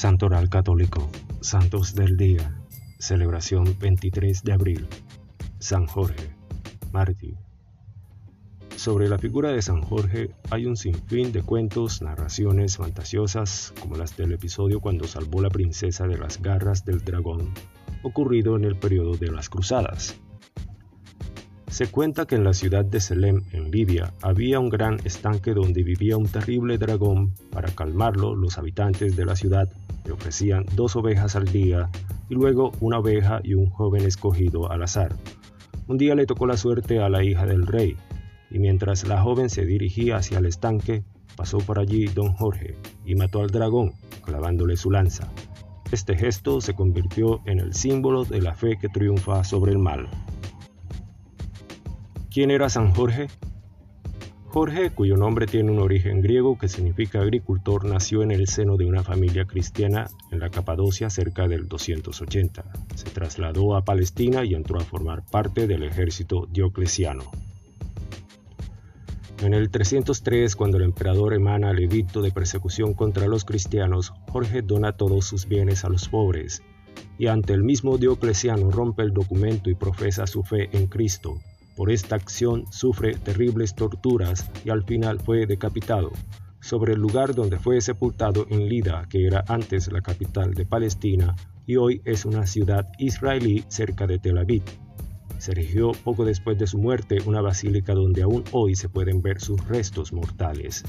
[0.00, 1.10] Santoral Católico,
[1.42, 2.58] Santos del Día,
[2.98, 4.88] celebración 23 de abril,
[5.58, 6.34] San Jorge,
[6.90, 7.34] mártir.
[8.76, 14.16] Sobre la figura de San Jorge hay un sinfín de cuentos, narraciones fantasiosas, como las
[14.16, 17.52] del episodio cuando salvó la princesa de las garras del dragón,
[18.02, 20.16] ocurrido en el periodo de las cruzadas.
[21.68, 25.82] Se cuenta que en la ciudad de Selem, en Libia, había un gran estanque donde
[25.82, 27.34] vivía un terrible dragón.
[27.50, 29.70] Para calmarlo, los habitantes de la ciudad
[30.12, 31.88] ofrecían dos ovejas al día
[32.28, 35.14] y luego una oveja y un joven escogido al azar.
[35.86, 37.96] Un día le tocó la suerte a la hija del rey,
[38.50, 41.02] y mientras la joven se dirigía hacia el estanque,
[41.36, 43.92] pasó por allí don Jorge y mató al dragón,
[44.24, 45.28] clavándole su lanza.
[45.90, 50.08] Este gesto se convirtió en el símbolo de la fe que triunfa sobre el mal.
[52.30, 53.26] ¿Quién era San Jorge?
[54.52, 58.84] Jorge, cuyo nombre tiene un origen griego que significa agricultor, nació en el seno de
[58.84, 62.64] una familia cristiana en la Capadocia cerca del 280.
[62.96, 67.30] Se trasladó a Palestina y entró a formar parte del ejército diocleciano.
[69.40, 74.62] En el 303, cuando el emperador emana el edicto de persecución contra los cristianos, Jorge
[74.62, 76.60] dona todos sus bienes a los pobres,
[77.18, 81.38] y ante el mismo Diocleciano rompe el documento y profesa su fe en Cristo,
[81.80, 86.12] por esta acción sufre terribles torturas y al final fue decapitado
[86.60, 91.34] sobre el lugar donde fue sepultado en Lida, que era antes la capital de Palestina
[91.66, 94.62] y hoy es una ciudad israelí cerca de Tel Aviv.
[95.38, 99.40] Se erigió poco después de su muerte una basílica donde aún hoy se pueden ver
[99.40, 100.84] sus restos mortales.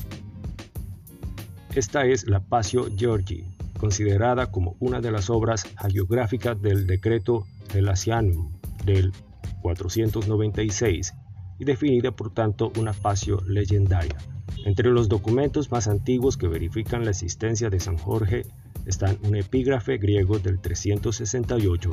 [1.73, 3.45] Esta es la Pasio Georgi,
[3.79, 8.51] considerada como una de las obras hagiográficas del decreto Relatianum
[8.83, 9.13] del
[9.61, 11.13] 496
[11.59, 14.17] y definida por tanto una pasio legendaria.
[14.65, 18.45] Entre los documentos más antiguos que verifican la existencia de San Jorge
[18.85, 21.91] están un epígrafe griego del 368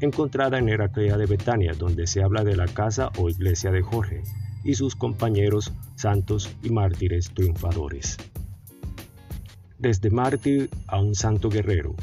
[0.00, 4.22] encontrada en Heraclea de Betania, donde se habla de la casa o iglesia de Jorge
[4.64, 8.16] y sus compañeros santos y mártires triunfadores.
[9.78, 11.94] Desde mártir a un santo guerrero,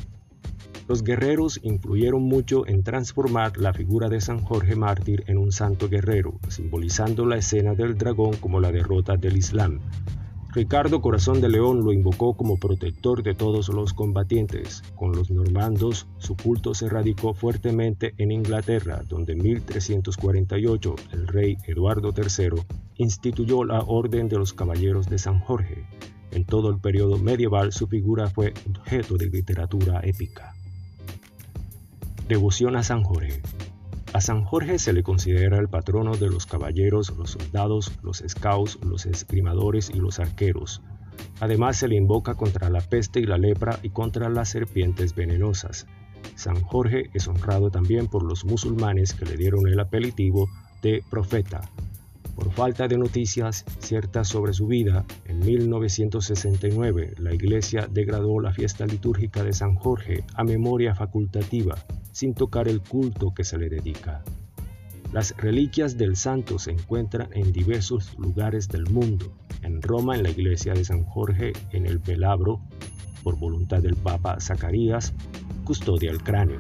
[0.88, 5.90] los guerreros influyeron mucho en transformar la figura de San Jorge mártir en un santo
[5.90, 9.80] guerrero, simbolizando la escena del dragón como la derrota del Islam.
[10.56, 14.84] Ricardo Corazón de León lo invocó como protector de todos los combatientes.
[14.96, 21.58] Con los normandos, su culto se radicó fuertemente en Inglaterra, donde en 1348 el rey
[21.68, 22.62] Eduardo III
[22.96, 25.86] instituyó la Orden de los Caballeros de San Jorge.
[26.32, 30.54] En todo el periodo medieval su figura fue objeto de literatura épica.
[32.28, 33.40] Devoción a San Jorge.
[34.12, 38.80] A San Jorge se le considera el patrono de los caballeros, los soldados, los scouts,
[38.84, 40.82] los esgrimadores y los arqueros.
[41.40, 45.86] Además se le invoca contra la peste y la lepra y contra las serpientes venenosas.
[46.34, 50.50] San Jorge es honrado también por los musulmanes que le dieron el apelativo
[50.82, 51.62] de profeta.
[52.34, 58.88] Por falta de noticias ciertas sobre su vida, en 1969 la Iglesia degradó la fiesta
[58.88, 61.76] litúrgica de San Jorge a memoria facultativa
[62.16, 64.24] sin tocar el culto que se le dedica.
[65.12, 69.34] Las reliquias del santo se encuentran en diversos lugares del mundo.
[69.64, 72.62] En Roma, en la iglesia de San Jorge, en el Velabro,
[73.22, 75.14] por voluntad del Papa Zacarías,
[75.66, 76.56] custodia el cráneo.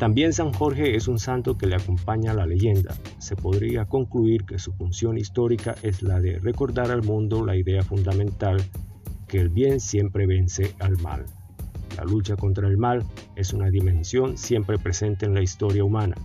[0.00, 2.92] También San Jorge es un santo que le acompaña la leyenda.
[3.20, 7.84] Se podría concluir que su función histórica es la de recordar al mundo la idea
[7.84, 8.60] fundamental
[9.28, 11.24] que el bien siempre vence al mal.
[11.96, 13.04] La lucha contra el mal
[13.36, 16.16] es una dimensión siempre presente en la historia humana,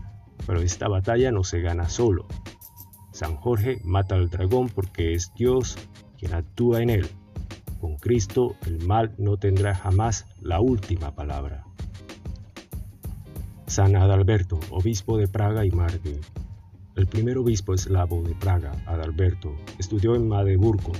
[0.46, 2.26] pero esta batalla no se gana solo.
[3.12, 5.78] San Jorge mata al dragón porque es Dios
[6.18, 7.08] quien actúa en él.
[7.82, 11.64] Con Cristo el mal no tendrá jamás la última palabra.
[13.68, 16.22] San Adalberto, obispo de Praga y mártir.
[16.96, 20.94] El primer obispo eslavo de Praga, Adalberto, estudió en Magdeburgo,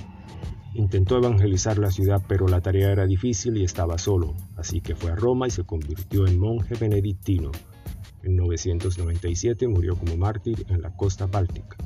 [0.78, 5.10] Intentó evangelizar la ciudad, pero la tarea era difícil y estaba solo, así que fue
[5.10, 7.50] a Roma y se convirtió en monje benedictino.
[8.22, 11.76] En 997 murió como mártir en la costa báltica.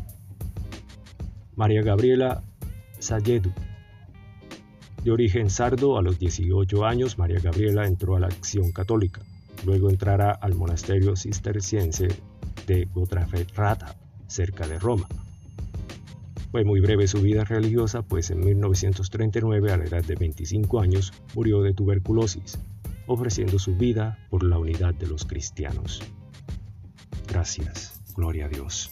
[1.56, 2.44] María Gabriela
[2.98, 3.50] Sayedu.
[5.02, 9.22] De origen sardo, a los 18 años María Gabriela entró a la acción católica.
[9.64, 12.08] Luego entrará al monasterio cisterciense
[12.66, 13.96] de Gotraferrata,
[14.26, 15.08] cerca de Roma.
[16.52, 21.14] Fue muy breve su vida religiosa, pues en 1939, a la edad de 25 años,
[21.34, 22.58] murió de tuberculosis,
[23.06, 26.02] ofreciendo su vida por la unidad de los cristianos.
[27.26, 28.90] Gracias, gloria a Dios.